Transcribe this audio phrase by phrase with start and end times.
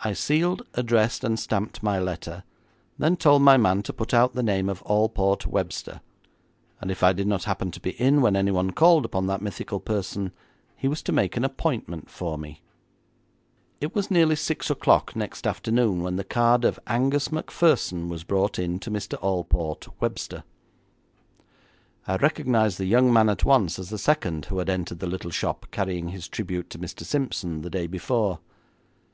[0.00, 2.44] I sealed, addressed, and stamped my letter,
[2.98, 6.02] then told my man to put out the name of Alport Webster,
[6.82, 9.80] and if I did not happen to be in when anyone called upon that mythical
[9.80, 10.32] person,
[10.76, 12.60] he was to make an appointment for me.
[13.80, 18.58] It was nearly six o'clock next afternoon when the card of Angus Macpherson was brought
[18.58, 19.18] in to Mr.
[19.22, 20.42] Alport Webster.
[22.06, 25.30] I recognised the young man at once as the second who had entered the little
[25.30, 27.02] shop carrying his tribute to Mr.
[27.02, 28.40] Simpson the day before.